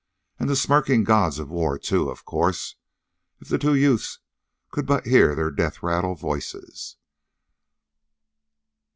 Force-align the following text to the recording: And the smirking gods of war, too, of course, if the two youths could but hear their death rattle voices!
And 0.39 0.49
the 0.49 0.55
smirking 0.55 1.03
gods 1.03 1.37
of 1.37 1.51
war, 1.51 1.77
too, 1.77 2.09
of 2.09 2.25
course, 2.25 2.75
if 3.39 3.49
the 3.49 3.59
two 3.59 3.75
youths 3.75 4.17
could 4.71 4.87
but 4.87 5.05
hear 5.05 5.35
their 5.35 5.51
death 5.51 5.83
rattle 5.83 6.15
voices! 6.15 6.97